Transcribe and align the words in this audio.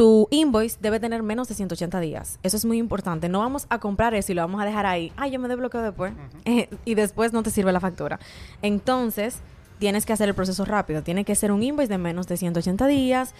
tu 0.00 0.28
invoice 0.30 0.78
debe 0.80 0.98
tener 0.98 1.22
menos 1.22 1.48
de 1.48 1.54
180 1.54 2.00
días. 2.00 2.38
Eso 2.42 2.56
es 2.56 2.64
muy 2.64 2.78
importante. 2.78 3.28
No 3.28 3.40
vamos 3.40 3.66
a 3.68 3.80
comprar 3.80 4.14
eso 4.14 4.32
y 4.32 4.34
lo 4.34 4.40
vamos 4.40 4.62
a 4.62 4.64
dejar 4.64 4.86
ahí. 4.86 5.12
Ay, 5.14 5.32
yo 5.32 5.38
me 5.38 5.46
desbloqueo 5.46 5.82
después. 5.82 6.14
Y 6.86 6.94
después 6.94 7.34
no 7.34 7.42
te 7.42 7.50
sirve 7.50 7.70
la 7.70 7.80
factura. 7.80 8.18
Entonces, 8.62 9.40
tienes 9.78 10.06
que 10.06 10.14
hacer 10.14 10.30
el 10.30 10.34
proceso 10.34 10.64
rápido. 10.64 11.02
Tiene 11.02 11.26
que 11.26 11.34
ser 11.34 11.52
un 11.52 11.62
invoice 11.62 11.90
de 11.90 11.98
menos 11.98 12.26
de 12.28 12.38
180 12.38 12.86
días. 12.86 13.34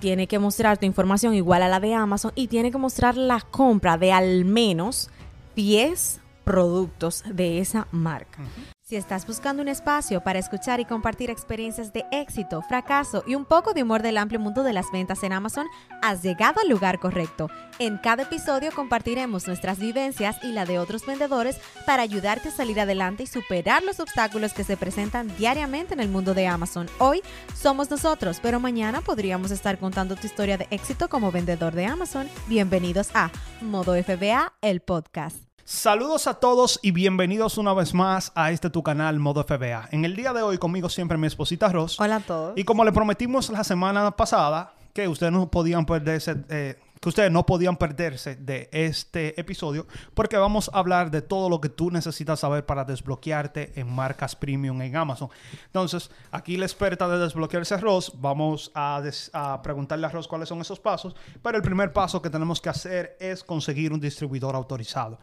Tiene 0.00 0.26
que 0.28 0.38
mostrar 0.38 0.78
tu 0.78 0.86
información 0.86 1.34
igual 1.34 1.62
a 1.62 1.68
la 1.68 1.78
de 1.78 1.92
Amazon 1.92 2.32
y 2.34 2.46
tiene 2.46 2.70
que 2.70 2.78
mostrar 2.78 3.18
la 3.18 3.42
compra 3.42 3.98
de 3.98 4.10
al 4.12 4.46
menos 4.46 5.10
10 5.56 6.22
productos 6.42 7.22
de 7.30 7.58
esa 7.58 7.86
marca. 7.92 8.44
Si 8.88 8.96
estás 8.96 9.26
buscando 9.26 9.60
un 9.60 9.68
espacio 9.68 10.22
para 10.22 10.38
escuchar 10.38 10.80
y 10.80 10.86
compartir 10.86 11.28
experiencias 11.28 11.92
de 11.92 12.06
éxito, 12.10 12.62
fracaso 12.62 13.22
y 13.26 13.34
un 13.34 13.44
poco 13.44 13.74
de 13.74 13.82
humor 13.82 14.00
del 14.00 14.16
amplio 14.16 14.40
mundo 14.40 14.62
de 14.62 14.72
las 14.72 14.90
ventas 14.90 15.22
en 15.24 15.34
Amazon, 15.34 15.66
has 16.00 16.22
llegado 16.22 16.62
al 16.62 16.70
lugar 16.70 16.98
correcto. 16.98 17.50
En 17.78 17.98
cada 17.98 18.22
episodio 18.22 18.70
compartiremos 18.74 19.46
nuestras 19.46 19.78
vivencias 19.78 20.42
y 20.42 20.52
la 20.52 20.64
de 20.64 20.78
otros 20.78 21.04
vendedores 21.04 21.60
para 21.84 22.02
ayudarte 22.02 22.48
a 22.48 22.52
salir 22.52 22.80
adelante 22.80 23.24
y 23.24 23.26
superar 23.26 23.82
los 23.82 24.00
obstáculos 24.00 24.54
que 24.54 24.64
se 24.64 24.78
presentan 24.78 25.28
diariamente 25.36 25.92
en 25.92 26.00
el 26.00 26.08
mundo 26.08 26.32
de 26.32 26.46
Amazon. 26.46 26.86
Hoy 26.96 27.20
somos 27.54 27.90
nosotros, 27.90 28.38
pero 28.40 28.58
mañana 28.58 29.02
podríamos 29.02 29.50
estar 29.50 29.78
contando 29.78 30.16
tu 30.16 30.26
historia 30.26 30.56
de 30.56 30.66
éxito 30.70 31.10
como 31.10 31.30
vendedor 31.30 31.74
de 31.74 31.84
Amazon. 31.84 32.26
Bienvenidos 32.46 33.10
a 33.12 33.30
Modo 33.60 34.02
FBA, 34.02 34.54
el 34.62 34.80
podcast. 34.80 35.47
Saludos 35.70 36.26
a 36.26 36.32
todos 36.32 36.80
y 36.80 36.92
bienvenidos 36.92 37.58
una 37.58 37.74
vez 37.74 37.92
más 37.92 38.32
a 38.34 38.50
este 38.52 38.70
tu 38.70 38.82
canal 38.82 39.18
Modo 39.18 39.44
FBA. 39.44 39.90
En 39.92 40.06
el 40.06 40.16
día 40.16 40.32
de 40.32 40.40
hoy 40.40 40.56
conmigo 40.56 40.88
siempre 40.88 41.18
mi 41.18 41.26
esposita 41.26 41.68
Ross. 41.68 42.00
Hola 42.00 42.16
a 42.16 42.20
todos. 42.20 42.56
Y 42.56 42.64
como 42.64 42.86
le 42.86 42.92
prometimos 42.92 43.50
la 43.50 43.62
semana 43.62 44.10
pasada 44.12 44.72
que 44.94 45.06
ustedes 45.06 45.30
no 45.30 45.50
podían 45.50 45.84
perderse, 45.84 46.36
eh, 46.48 46.78
que 46.98 47.08
ustedes 47.10 47.30
no 47.30 47.44
podían 47.44 47.76
perderse 47.76 48.36
de 48.36 48.70
este 48.72 49.38
episodio, 49.38 49.86
porque 50.14 50.38
vamos 50.38 50.70
a 50.72 50.78
hablar 50.78 51.10
de 51.10 51.20
todo 51.20 51.50
lo 51.50 51.60
que 51.60 51.68
tú 51.68 51.90
necesitas 51.90 52.40
saber 52.40 52.64
para 52.64 52.86
desbloquearte 52.86 53.78
en 53.78 53.94
marcas 53.94 54.34
premium 54.34 54.80
en 54.80 54.96
Amazon. 54.96 55.28
Entonces, 55.66 56.10
aquí 56.30 56.56
la 56.56 56.64
experta 56.64 57.06
de 57.08 57.18
desbloquearse 57.18 57.76
Ross, 57.76 58.14
vamos 58.16 58.72
a, 58.74 59.02
a 59.34 59.60
preguntarle 59.60 60.06
a 60.06 60.08
Ross 60.08 60.26
cuáles 60.28 60.48
son 60.48 60.62
esos 60.62 60.80
pasos, 60.80 61.14
pero 61.42 61.58
el 61.58 61.62
primer 61.62 61.92
paso 61.92 62.22
que 62.22 62.30
tenemos 62.30 62.58
que 62.58 62.70
hacer 62.70 63.18
es 63.20 63.44
conseguir 63.44 63.92
un 63.92 64.00
distribuidor 64.00 64.56
autorizado. 64.56 65.18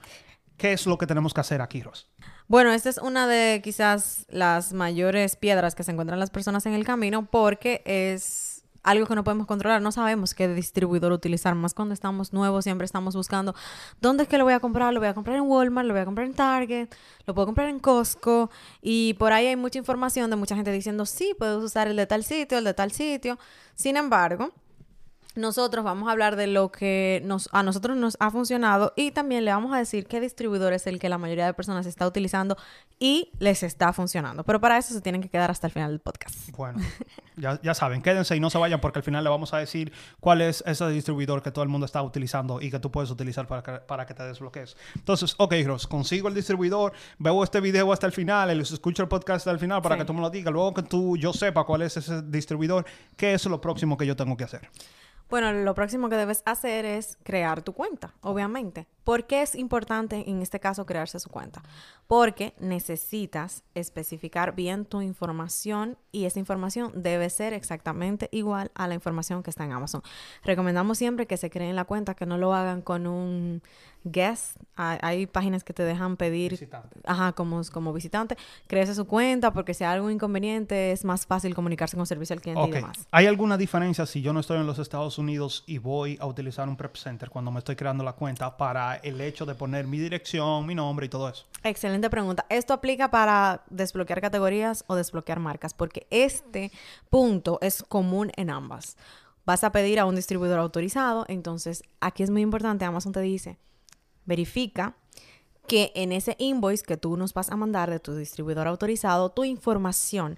¿Qué 0.58 0.74
es 0.74 0.86
lo 0.86 0.98
que 0.98 1.08
tenemos 1.08 1.34
que 1.34 1.42
hacer 1.42 1.62
aquí, 1.62 1.82
Ros? 1.82 2.10
Bueno, 2.48 2.72
esta 2.72 2.90
es 2.90 2.98
una 2.98 3.28
de 3.28 3.62
quizás 3.64 4.26
las 4.30 4.72
mayores 4.74 5.36
piedras 5.36 5.76
que 5.76 5.84
se 5.84 5.92
encuentran 5.92 6.20
las 6.20 6.30
personas 6.30 6.66
en 6.66 6.74
el 6.74 6.86
camino 6.86 7.26
porque 7.26 7.82
es 7.86 8.56
algo 8.86 9.08
que 9.08 9.16
no 9.16 9.24
podemos 9.24 9.48
controlar. 9.48 9.82
No 9.82 9.92
sabemos 9.92 10.34
qué 10.34 10.48
distribuidor 10.48 11.12
utilizar. 11.12 11.56
Más 11.56 11.74
cuando 11.74 11.94
estamos 11.94 12.32
nuevos, 12.34 12.64
siempre 12.64 12.86
estamos 12.86 13.16
buscando 13.16 13.56
dónde 14.00 14.24
es 14.24 14.30
que 14.30 14.38
lo 14.38 14.44
voy 14.44 14.54
a 14.54 14.60
comprar. 14.60 14.94
Lo 14.94 15.00
voy 15.00 15.10
a 15.10 15.14
comprar 15.14 15.38
en 15.38 15.44
Walmart, 15.44 15.88
lo 15.88 15.94
voy 15.94 16.02
a 16.02 16.06
comprar 16.06 16.28
en 16.28 16.34
Target, 16.34 16.90
lo 17.26 17.34
puedo 17.34 17.48
comprar 17.48 17.68
en 17.68 17.80
Costco. 17.80 18.50
Y 18.82 19.16
por 19.16 19.34
ahí 19.34 19.48
hay 19.48 19.56
mucha 19.56 19.80
información 19.80 20.30
de 20.30 20.36
mucha 20.36 20.56
gente 20.56 20.72
diciendo, 20.72 21.06
sí, 21.06 21.36
puedes 21.38 21.58
usar 21.58 21.88
el 21.88 21.96
de 21.96 22.06
tal 22.06 22.24
sitio, 22.24 22.60
el 22.60 22.64
de 22.64 22.74
tal 22.74 22.92
sitio. 22.92 23.40
Sin 23.74 23.98
embargo, 23.98 24.54
nosotros 25.36 25.84
vamos 25.84 26.08
a 26.08 26.12
hablar 26.12 26.36
de 26.36 26.48
lo 26.48 26.72
que 26.72 27.22
nos, 27.26 27.50
a 27.52 27.62
nosotros 27.64 27.98
nos 27.98 28.18
ha 28.20 28.32
funcionado 28.32 28.94
y 28.96 29.12
también 29.12 29.46
le 29.46 29.52
vamos 29.52 29.74
a 29.74 29.78
decir 29.78 30.08
qué 30.08 30.20
distribuidor 30.22 30.74
es 30.74 30.88
el 30.88 31.00
que 31.00 31.10
la 31.10 31.18
mayoría 31.18 31.46
de 31.46 31.54
personas 31.54 31.86
está 31.86 32.08
utilizando 32.08 32.58
y 33.00 33.32
les 33.40 33.64
está 33.64 33.92
funcionando. 33.94 34.44
Pero 34.44 34.62
para 34.62 34.78
eso 34.78 34.94
se 34.94 35.02
tienen 35.02 35.22
que 35.22 35.30
quedar 35.30 35.52
hasta 35.52 35.68
el 35.68 35.74
final 35.74 35.92
del 35.92 36.00
podcast. 36.00 36.50
Bueno, 36.52 36.80
ya, 37.38 37.74
saben, 37.74 38.02
quédense 38.02 38.36
y 38.36 38.40
no 38.40 38.50
se 38.50 38.58
vayan 38.58 38.80
porque 38.80 39.00
al 39.00 39.04
final 39.04 39.24
le 39.24 39.30
vamos 39.30 39.54
a 39.54 39.58
decir 39.58 39.92
cuál 40.20 40.42
es 40.42 40.64
ese 40.66 40.88
distribuidor 40.90 41.44
que 41.44 41.52
todo 41.52 41.64
el 41.64 41.70
mundo 41.70 41.86
está 41.86 42.02
utilizando 42.02 42.62
y 42.62 42.72
que 42.72 42.80
tú 42.80 42.92
puedes 42.92 43.12
utilizar 43.12 43.48
para 43.48 43.62
que, 43.62 43.72
para 43.86 44.06
que 44.06 44.14
te 44.14 44.24
desbloquees. 44.24 44.78
Entonces, 44.96 45.36
ok, 45.38 45.54
Ross, 45.66 45.88
consigo 45.88 46.30
el 46.30 46.34
distribuidor, 46.34 46.94
veo 47.20 47.44
este 47.44 47.60
video 47.60 47.92
hasta 47.92 48.08
el 48.08 48.14
final, 48.14 48.58
les 48.58 48.72
escucho 48.72 49.04
el 49.04 49.10
podcast 49.10 49.38
hasta 49.40 49.52
el 49.52 49.60
final 49.60 49.82
para 49.82 49.98
que 49.98 50.06
tú 50.06 50.14
me 50.14 50.22
lo 50.22 50.30
digas. 50.30 50.54
Luego 50.54 50.74
que 50.74 50.84
tú, 50.84 51.18
yo 51.18 51.34
sepa 51.34 51.66
cuál 51.66 51.82
es 51.82 51.98
ese 51.98 52.22
distribuidor, 52.22 52.86
¿qué 53.18 53.34
es 53.34 53.46
lo 53.46 53.60
próximo 53.60 53.98
que 53.98 54.06
yo 54.06 54.16
tengo 54.16 54.38
que 54.38 54.46
hacer? 54.46 54.70
Bueno, 55.30 55.52
lo 55.52 55.74
próximo 55.74 56.10
que 56.10 56.16
debes 56.16 56.44
hacer 56.46 56.86
es 56.86 57.18
crear 57.24 57.62
tu 57.62 57.74
cuenta, 57.74 58.14
obviamente. 58.22 58.88
¿Por 59.04 59.28
qué 59.28 59.44
es 59.44 59.54
importante 59.54 60.28
en 60.28 60.42
este 60.42 60.60
caso 60.60 60.88
crearse 60.88 61.20
su 61.20 61.30
cuenta? 61.30 61.62
Porque 62.08 62.56
necesitas 62.60 63.64
especificar 63.76 64.56
bien 64.56 64.86
tu 64.86 65.02
información 65.02 65.98
y 66.12 66.26
esa 66.26 66.40
información 66.40 66.92
debe 66.96 67.30
ser 67.30 67.54
exactamente 67.54 68.30
igual 68.32 68.72
a 68.74 68.88
la 68.88 68.96
información 68.96 69.44
que 69.44 69.52
está 69.52 69.64
en 69.64 69.74
Amazon. 69.74 70.02
Recomendamos 70.44 70.98
siempre 70.98 71.28
que 71.28 71.38
se 71.38 71.52
creen 71.52 71.76
la 71.76 71.86
cuenta, 71.86 72.16
que 72.16 72.26
no 72.26 72.40
lo 72.40 72.56
hagan 72.56 72.82
con 72.82 73.06
un 73.06 73.62
guest. 74.06 74.58
Hay, 74.76 75.28
páginas 75.28 75.64
que 75.64 75.74
te 75.74 75.84
dejan 75.84 76.16
pedir, 76.18 76.52
visitante. 76.52 77.00
ajá, 77.06 77.34
como, 77.34 77.62
como 77.72 77.94
visitante, 77.94 78.38
crees 78.68 78.96
su 78.96 79.06
cuenta 79.06 79.52
porque 79.52 79.74
si 79.74 79.84
hay 79.84 79.96
algo 79.96 80.10
inconveniente 80.10 80.92
es 80.92 81.04
más 81.06 81.26
fácil 81.26 81.54
comunicarse 81.54 81.98
con 81.98 82.06
servicio 82.06 82.34
al 82.34 82.42
cliente 82.42 82.64
y 82.68 82.72
demás. 82.72 83.08
¿Hay 83.12 83.26
alguna 83.28 83.58
diferencia 83.58 84.06
si 84.06 84.22
yo 84.22 84.32
no 84.32 84.40
estoy 84.40 84.58
en 84.58 84.68
los 84.68 84.80
Estados 84.80 85.15
Unidos 85.18 85.64
y 85.68 85.78
voy 85.78 86.18
a 86.20 86.26
utilizar 86.26 86.68
un 86.68 86.76
prep 86.76 86.96
center 86.96 87.30
cuando 87.30 87.52
me 87.52 87.60
estoy 87.60 87.76
creando 87.76 88.04
la 88.04 88.14
cuenta 88.14 88.58
para 88.58 88.96
el 88.96 89.20
hecho 89.22 89.46
de 89.46 89.56
poner 89.56 89.88
mi 89.88 90.00
dirección, 90.00 90.66
mi 90.66 90.76
nombre 90.76 91.06
y 91.06 91.10
todo 91.10 91.30
eso? 91.30 91.46
Excelente 91.64 92.10
pregunta. 92.10 92.46
Esto 92.50 92.74
aplica 92.74 93.12
para 93.12 93.64
desbloquear 93.70 94.22
categorías 94.22 94.84
o 94.88 94.96
desbloquear 94.96 95.40
marcas 95.40 95.74
porque 95.74 96.08
este 96.10 96.72
punto 97.10 97.60
es 97.62 97.84
común 97.84 98.32
en 98.36 98.50
ambas. 98.50 98.98
Vas 99.46 99.64
a 99.64 99.72
pedir 99.72 100.00
a 100.00 100.06
un 100.06 100.16
distribuidor 100.16 100.60
autorizado, 100.60 101.26
entonces 101.28 101.84
aquí 102.00 102.24
es 102.24 102.30
muy 102.30 102.42
importante, 102.42 102.84
Amazon 102.86 103.12
te 103.12 103.22
dice, 103.22 103.60
verifica 104.26 104.96
que 105.68 105.92
en 105.96 106.12
ese 106.12 106.36
invoice 106.40 106.84
que 106.84 106.98
tú 106.98 107.18
nos 107.18 107.34
vas 107.34 107.50
a 107.50 107.56
mandar 107.56 107.90
de 107.90 108.00
tu 108.00 108.16
distribuidor 108.16 108.68
autorizado, 108.68 109.30
tu 109.30 109.44
información 109.44 110.38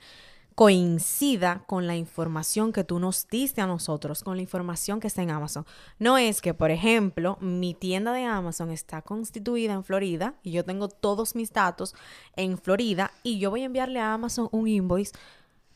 coincida 0.57 1.61
con 1.67 1.85
la 1.85 1.95
información 1.95 2.73
que 2.73 2.83
tú 2.83 2.97
nos 2.97 3.27
diste 3.27 3.61
a 3.61 3.67
nosotros, 3.67 4.23
con 4.23 4.37
la 4.37 4.41
información 4.41 4.99
que 4.99 5.05
está 5.05 5.21
en 5.21 5.29
Amazon. 5.29 5.67
No 5.99 6.17
es 6.17 6.41
que, 6.41 6.55
por 6.55 6.71
ejemplo, 6.71 7.37
mi 7.41 7.75
tienda 7.75 8.11
de 8.11 8.23
Amazon 8.23 8.71
está 8.71 9.03
constituida 9.03 9.73
en 9.73 9.83
Florida 9.83 10.33
y 10.41 10.53
yo 10.53 10.65
tengo 10.65 10.87
todos 10.87 11.35
mis 11.35 11.53
datos 11.53 11.93
en 12.35 12.57
Florida 12.57 13.11
y 13.21 13.37
yo 13.37 13.51
voy 13.51 13.61
a 13.61 13.65
enviarle 13.65 13.99
a 13.99 14.15
Amazon 14.15 14.49
un 14.51 14.67
invoice 14.67 15.13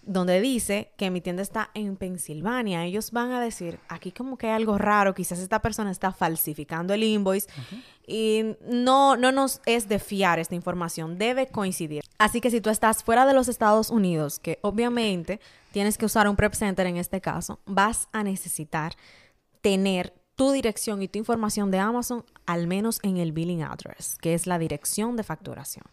donde 0.03 0.41
dice 0.41 0.91
que 0.97 1.11
mi 1.11 1.21
tienda 1.21 1.43
está 1.43 1.69
en 1.73 1.95
Pensilvania, 1.95 2.85
ellos 2.85 3.11
van 3.11 3.31
a 3.31 3.41
decir, 3.41 3.79
aquí 3.87 4.11
como 4.11 4.37
que 4.37 4.47
hay 4.47 4.53
algo 4.53 4.77
raro, 4.77 5.13
quizás 5.13 5.39
esta 5.39 5.61
persona 5.61 5.91
está 5.91 6.11
falsificando 6.11 6.93
el 6.93 7.03
invoice 7.03 7.47
y 8.07 8.55
no, 8.67 9.15
no 9.15 9.31
nos 9.31 9.61
es 9.65 9.87
de 9.87 9.99
fiar 9.99 10.39
esta 10.39 10.55
información, 10.55 11.17
debe 11.17 11.47
coincidir. 11.47 12.03
Así 12.17 12.41
que 12.41 12.49
si 12.49 12.61
tú 12.61 12.69
estás 12.69 13.03
fuera 13.03 13.25
de 13.25 13.33
los 13.33 13.47
Estados 13.47 13.89
Unidos, 13.89 14.39
que 14.39 14.59
obviamente 14.61 15.39
tienes 15.71 15.97
que 15.97 16.05
usar 16.05 16.27
un 16.27 16.35
prep 16.35 16.53
center 16.53 16.87
en 16.87 16.97
este 16.97 17.21
caso, 17.21 17.59
vas 17.65 18.07
a 18.11 18.23
necesitar 18.23 18.95
tener 19.61 20.13
tu 20.35 20.51
dirección 20.51 21.03
y 21.03 21.07
tu 21.07 21.19
información 21.19 21.69
de 21.69 21.77
Amazon 21.77 22.25
al 22.47 22.65
menos 22.65 22.99
en 23.03 23.17
el 23.17 23.31
billing 23.31 23.61
address, 23.61 24.17
que 24.19 24.33
es 24.33 24.47
la 24.47 24.57
dirección 24.57 25.15
de 25.15 25.23
facturación. 25.23 25.85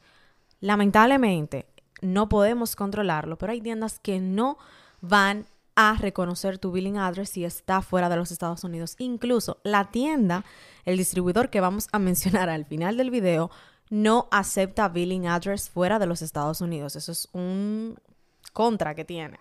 Lamentablemente, 0.61 1.67
no 2.01 2.29
podemos 2.29 2.77
controlarlo, 2.77 3.39
pero 3.39 3.53
hay 3.53 3.61
tiendas 3.61 3.99
que 3.99 4.21
no 4.21 4.59
van 5.01 5.47
a 5.75 5.95
reconocer 5.95 6.59
tu 6.59 6.73
billing 6.73 6.99
address 6.99 7.31
si 7.31 7.45
está 7.45 7.83
fuera 7.83 8.09
de 8.09 8.17
los 8.17 8.33
Estados 8.33 8.65
Unidos. 8.65 8.97
Incluso 8.99 9.61
la 9.63 9.93
tienda, 9.93 10.45
el 10.85 10.97
distribuidor 10.97 11.51
que 11.51 11.61
vamos 11.61 11.89
a 11.93 11.99
mencionar 12.01 12.49
al 12.49 12.65
final 12.65 12.97
del 12.97 13.11
video, 13.11 13.51
no 13.91 14.29
acepta 14.31 14.89
billing 14.89 15.29
address 15.29 15.71
fuera 15.71 15.99
de 15.99 16.07
los 16.07 16.21
Estados 16.21 16.61
Unidos. 16.61 16.97
Eso 16.97 17.13
es 17.13 17.29
un 17.33 17.97
contra 18.53 18.97
que 18.97 19.05
tiene. 19.05 19.39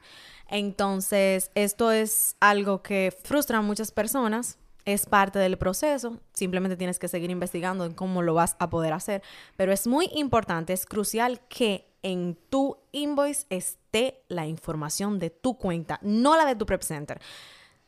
Entonces, 0.48 1.50
esto 1.56 1.92
es 1.92 2.36
algo 2.40 2.84
que 2.84 3.12
frustra 3.24 3.58
a 3.58 3.62
muchas 3.62 3.92
personas. 3.92 4.60
Es 4.86 5.08
parte 5.08 5.40
del 5.40 5.58
proceso, 5.58 6.22
simplemente 6.34 6.78
tienes 6.78 6.98
que 6.98 7.10
seguir 7.10 7.30
investigando 7.30 7.84
en 7.84 7.94
cómo 7.94 8.22
lo 8.22 8.36
vas 8.36 8.56
a 8.60 8.70
poder 8.70 8.94
hacer, 8.94 9.22
pero 9.58 9.74
es 9.74 9.86
muy 9.86 10.10
importante, 10.14 10.72
es 10.72 10.86
crucial 10.86 11.42
que 11.50 11.87
en 12.04 12.38
tu 12.50 12.78
invoice 12.92 13.46
esté 13.50 14.22
la 14.28 14.46
información 14.46 15.20
de 15.20 15.30
tu 15.30 15.58
cuenta, 15.58 16.00
no 16.02 16.36
la 16.38 16.46
de 16.46 16.56
tu 16.56 16.66
prep 16.66 16.82
center. 16.82 17.20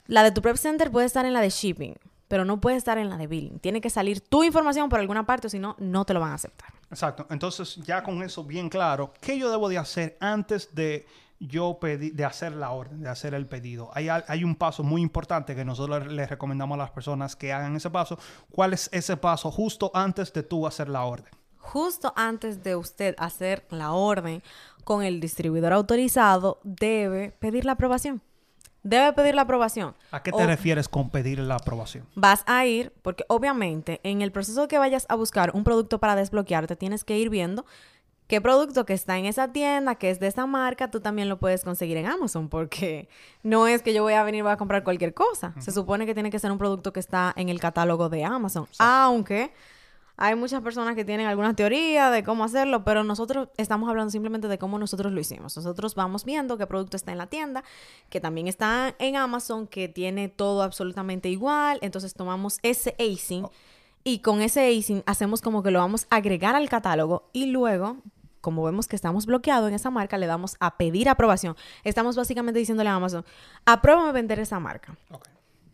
La 0.07 0.23
de 0.23 0.31
tu 0.31 0.41
prep 0.41 0.57
center 0.57 0.91
puede 0.91 1.05
estar 1.05 1.25
en 1.25 1.33
la 1.33 1.41
de 1.41 1.49
shipping, 1.49 1.95
pero 2.27 2.45
no 2.45 2.61
puede 2.61 2.77
estar 2.77 2.97
en 2.97 3.09
la 3.09 3.17
de 3.17 3.27
billing. 3.27 3.59
Tiene 3.59 3.81
que 3.81 3.89
salir 3.89 4.21
tu 4.21 4.43
información 4.43 4.89
por 4.89 4.99
alguna 4.99 5.25
parte, 5.25 5.47
o 5.47 5.49
si 5.49 5.59
no, 5.59 5.75
no 5.79 6.05
te 6.05 6.13
lo 6.13 6.19
van 6.19 6.31
a 6.31 6.35
aceptar. 6.35 6.69
Exacto. 6.89 7.27
Entonces, 7.29 7.75
ya 7.77 8.03
con 8.03 8.21
eso 8.23 8.43
bien 8.43 8.69
claro, 8.69 9.13
¿qué 9.21 9.37
yo 9.37 9.51
debo 9.51 9.69
de 9.69 9.77
hacer 9.77 10.17
antes 10.19 10.73
de 10.73 11.05
yo 11.39 11.77
pedir, 11.79 12.13
de 12.15 12.25
hacer 12.25 12.53
la 12.53 12.71
orden, 12.71 13.01
de 13.01 13.09
hacer 13.09 13.33
el 13.33 13.45
pedido? 13.45 13.89
Hay, 13.93 14.09
hay 14.09 14.43
un 14.43 14.55
paso 14.55 14.83
muy 14.83 15.01
importante 15.01 15.55
que 15.55 15.65
nosotros 15.65 16.07
les 16.07 16.29
recomendamos 16.29 16.75
a 16.75 16.79
las 16.79 16.91
personas 16.91 17.35
que 17.35 17.53
hagan 17.53 17.75
ese 17.75 17.89
paso. 17.89 18.17
¿Cuál 18.51 18.73
es 18.73 18.89
ese 18.91 19.17
paso 19.17 19.51
justo 19.51 19.91
antes 19.93 20.33
de 20.33 20.43
tú 20.43 20.67
hacer 20.67 20.89
la 20.89 21.03
orden? 21.03 21.38
Justo 21.59 22.13
antes 22.15 22.63
de 22.63 22.75
usted 22.75 23.15
hacer 23.19 23.65
la 23.69 23.91
orden 23.91 24.41
con 24.83 25.03
el 25.03 25.19
distribuidor 25.19 25.73
autorizado, 25.73 26.59
debe 26.63 27.31
pedir 27.39 27.65
la 27.65 27.73
aprobación. 27.73 28.21
debe 28.81 29.11
pedir 29.11 29.35
la 29.35 29.41
aprobación. 29.41 29.93
¿A 30.09 30.23
qué 30.23 30.31
te 30.31 30.41
O- 30.41 30.47
refieres 30.47 30.87
con 30.87 31.09
pedir 31.09 31.37
la 31.39 31.55
aprobación? 31.55 32.05
Vas 32.15 32.43
a 32.47 32.65
ir, 32.65 32.93
porque 33.01 33.25
obviamente 33.27 33.99
en 34.03 34.21
el 34.21 34.31
proceso 34.31 34.69
que 34.69 34.77
vayas 34.77 35.05
a 35.09 35.15
buscar 35.15 35.51
un 35.53 35.65
producto 35.65 35.99
para 35.99 36.15
desbloquearte, 36.15 36.77
tienes 36.77 37.03
que 37.03 37.17
ir 37.17 37.29
viendo 37.29 37.65
qué 38.27 38.39
producto 38.39 38.85
que 38.85 38.93
está 38.93 39.17
en 39.17 39.25
esa 39.25 39.51
tienda, 39.51 39.95
que 39.95 40.09
es 40.09 40.19
de 40.21 40.27
esa 40.27 40.45
marca, 40.45 40.89
tú 40.89 41.01
también 41.01 41.27
lo 41.27 41.39
puedes 41.39 41.65
conseguir 41.65 41.97
en 41.97 42.05
Amazon, 42.07 42.47
porque 42.47 43.09
no 43.43 43.67
es 43.67 43.81
que 43.81 43.93
yo 43.93 44.01
voy 44.03 44.13
a 44.13 44.23
venir 44.23 44.43
voy 44.43 44.51
a 44.53 44.57
comprar 44.57 44.83
cualquier 44.85 45.13
cosa. 45.13 45.53
Se 45.59 45.71
supone 45.73 46.05
que 46.05 46.13
tiene 46.13 46.29
que 46.31 46.39
ser 46.39 46.49
un 46.51 46.57
producto 46.57 46.93
que 46.93 47.01
está 47.01 47.33
en 47.35 47.49
el 47.49 47.59
catálogo 47.59 48.07
de 48.07 48.23
Amazon. 48.23 48.65
Aunque 48.77 49.51
hay 50.21 50.35
muchas 50.35 50.61
personas 50.61 50.95
que 50.95 51.05
tienen 51.05 51.27
alguna 51.27 51.55
teoría 51.55 52.09
de 52.09 52.25
cómo 52.25 52.43
hacerlo, 52.43 52.83
pero 52.83 53.05
nosotros 53.05 53.47
estamos 53.55 53.89
hablando 53.89 54.11
simplemente 54.11 54.49
de 54.49 54.57
cómo 54.57 54.77
nosotros 54.77 55.13
lo 55.13 55.19
hicimos. 55.21 55.55
Nosotros 55.55 55.95
vamos 55.95 56.25
viendo 56.25 56.57
qué 56.57 56.67
producto 56.67 56.97
está 56.97 57.13
en 57.13 57.17
la 57.17 57.27
tienda, 57.27 57.63
que 58.09 58.19
también 58.19 58.49
está 58.49 58.93
en 58.99 59.15
Amazon, 59.15 59.65
que 59.65 59.87
tiene 59.87 60.27
todo 60.27 60.61
absolutamente 60.61 61.29
igual. 61.29 61.79
Entonces 61.81 62.15
tomamos 62.15 62.59
ese 62.63 62.97
acing 62.99 63.47
y 64.03 64.19
con 64.19 64.41
ese 64.41 64.77
acing 64.77 65.03
hacemos 65.05 65.41
como 65.41 65.63
que 65.63 65.71
lo 65.71 65.79
vamos 65.79 66.05
a 66.09 66.17
agregar 66.17 66.53
al 66.53 66.67
catálogo 66.67 67.29
y 67.31 67.45
luego, 67.45 67.95
como 68.41 68.61
vemos 68.63 68.89
que 68.89 68.97
estamos 68.97 69.25
bloqueados 69.25 69.69
en 69.69 69.75
esa 69.75 69.89
marca, 69.89 70.17
le 70.17 70.27
damos 70.27 70.57
a 70.59 70.75
pedir 70.75 71.07
aprobación. 71.07 71.55
Estamos 71.85 72.17
básicamente 72.17 72.59
diciéndole 72.59 72.89
a 72.89 72.95
Amazon, 72.95 73.23
apruébame 73.65 74.11
vender 74.11 74.39
esa 74.39 74.59
marca. 74.59 74.97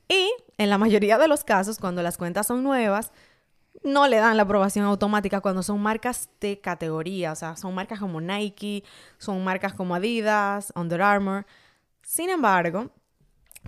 Y 0.07 0.31
en 0.59 0.69
la 0.69 0.77
mayoría 0.77 1.17
de 1.17 1.27
los 1.27 1.43
casos, 1.43 1.79
cuando 1.79 2.03
las 2.03 2.19
cuentas 2.19 2.45
son 2.45 2.61
nuevas, 2.61 3.11
no 3.83 4.07
le 4.07 4.17
dan 4.17 4.37
la 4.37 4.43
aprobación 4.43 4.85
automática 4.85 5.41
cuando 5.41 5.63
son 5.63 5.81
marcas 5.81 6.29
de 6.39 6.59
categoría, 6.59 7.31
o 7.31 7.35
sea, 7.35 7.55
son 7.55 7.73
marcas 7.75 7.99
como 7.99 8.21
Nike, 8.21 8.83
son 9.17 9.43
marcas 9.43 9.73
como 9.73 9.95
Adidas, 9.95 10.73
Under 10.75 11.01
Armour. 11.01 11.45
Sin 12.01 12.29
embargo, 12.29 12.91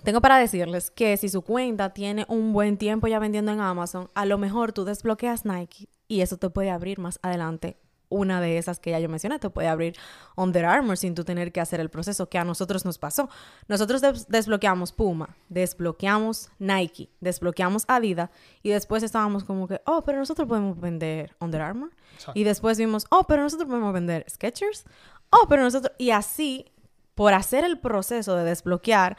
tengo 0.04 0.20
para 0.20 0.38
decirles 0.38 0.90
que 0.90 1.16
si 1.16 1.28
su 1.28 1.42
cuenta 1.42 1.92
tiene 1.92 2.24
un 2.28 2.52
buen 2.52 2.76
tiempo 2.76 3.06
ya 3.08 3.18
vendiendo 3.18 3.52
en 3.52 3.60
Amazon, 3.60 4.08
a 4.14 4.24
lo 4.26 4.38
mejor 4.38 4.72
tú 4.72 4.84
desbloqueas 4.84 5.44
Nike 5.44 5.88
y 6.06 6.20
eso 6.20 6.36
te 6.36 6.50
puede 6.50 6.70
abrir 6.70 6.98
más 6.98 7.18
adelante 7.22 7.76
una 8.10 8.40
de 8.40 8.58
esas 8.58 8.80
que 8.80 8.90
ya 8.90 8.98
yo 9.00 9.08
mencioné, 9.08 9.38
te 9.38 9.50
puede 9.50 9.68
abrir 9.68 9.94
Under 10.36 10.64
Armour 10.64 10.96
sin 10.96 11.14
tú 11.14 11.24
tener 11.24 11.52
que 11.52 11.60
hacer 11.60 11.80
el 11.80 11.90
proceso 11.90 12.28
que 12.28 12.38
a 12.38 12.44
nosotros 12.44 12.84
nos 12.84 12.98
pasó. 12.98 13.28
Nosotros 13.68 14.00
des- 14.00 14.28
desbloqueamos 14.28 14.92
Puma, 14.92 15.36
desbloqueamos 15.48 16.50
Nike, 16.58 17.10
desbloqueamos 17.20 17.84
Adidas 17.88 18.30
y 18.62 18.70
después 18.70 19.02
estábamos 19.02 19.44
como 19.44 19.68
que, 19.68 19.80
oh, 19.86 20.02
pero 20.04 20.18
nosotros 20.18 20.48
podemos 20.48 20.80
vender 20.80 21.36
Under 21.40 21.60
Armour. 21.60 21.90
Y 22.34 22.44
después 22.44 22.78
vimos, 22.78 23.06
oh, 23.10 23.24
pero 23.28 23.42
nosotros 23.42 23.68
podemos 23.68 23.92
vender 23.92 24.24
Skechers. 24.28 24.84
Oh, 25.30 25.46
pero 25.48 25.62
nosotros... 25.62 25.92
Y 25.98 26.10
así, 26.10 26.66
por 27.14 27.34
hacer 27.34 27.64
el 27.64 27.78
proceso 27.78 28.34
de 28.36 28.44
desbloquear 28.44 29.16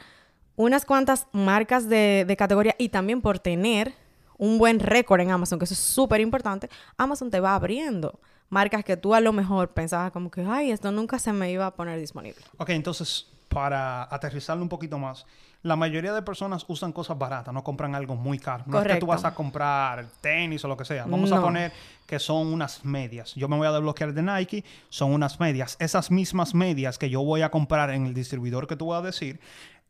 unas 0.56 0.84
cuantas 0.84 1.26
marcas 1.32 1.88
de, 1.88 2.24
de 2.26 2.36
categoría 2.36 2.74
y 2.78 2.88
también 2.90 3.22
por 3.22 3.38
tener 3.38 3.94
un 4.36 4.58
buen 4.58 4.80
récord 4.80 5.20
en 5.20 5.30
Amazon, 5.30 5.58
que 5.58 5.66
eso 5.66 5.74
es 5.74 5.80
súper 5.80 6.20
importante, 6.20 6.68
Amazon 6.96 7.30
te 7.30 7.40
va 7.40 7.54
abriendo 7.54 8.20
marcas 8.50 8.84
que 8.84 8.96
tú 8.96 9.14
a 9.14 9.20
lo 9.20 9.32
mejor 9.32 9.70
pensabas 9.70 10.12
como 10.12 10.30
que, 10.30 10.42
ay, 10.42 10.70
esto 10.70 10.92
nunca 10.92 11.18
se 11.18 11.32
me 11.32 11.50
iba 11.50 11.66
a 11.66 11.74
poner 11.74 11.98
disponible. 11.98 12.40
Ok, 12.58 12.70
entonces, 12.70 13.28
para 13.48 14.02
aterrizarlo 14.14 14.62
un 14.62 14.68
poquito 14.68 14.98
más, 14.98 15.24
la 15.62 15.76
mayoría 15.76 16.12
de 16.12 16.22
personas 16.22 16.64
usan 16.68 16.92
cosas 16.92 17.18
baratas, 17.18 17.52
no 17.52 17.62
compran 17.62 17.94
algo 17.94 18.16
muy 18.16 18.38
caro. 18.38 18.64
No 18.66 18.80
es 18.80 18.86
que 18.86 18.96
tú 18.96 19.06
vas 19.06 19.24
a 19.24 19.34
comprar 19.34 20.06
tenis 20.20 20.64
o 20.64 20.68
lo 20.68 20.76
que 20.76 20.84
sea. 20.84 21.04
Vamos 21.04 21.32
a 21.32 21.40
poner 21.40 21.72
que 22.06 22.18
son 22.18 22.46
unas 22.46 22.84
medias. 22.84 23.34
Yo 23.34 23.46
me 23.46 23.56
voy 23.56 23.66
a 23.66 23.72
desbloquear 23.72 24.14
de 24.14 24.22
Nike, 24.22 24.64
son 24.88 25.12
unas 25.12 25.38
medias. 25.38 25.76
Esas 25.78 26.10
mismas 26.10 26.54
medias 26.54 26.98
que 26.98 27.10
yo 27.10 27.22
voy 27.22 27.42
a 27.42 27.50
comprar 27.50 27.90
en 27.90 28.06
el 28.06 28.14
distribuidor 28.14 28.66
que 28.66 28.76
tú 28.76 28.86
voy 28.86 28.98
a 28.98 29.02
decir, 29.02 29.38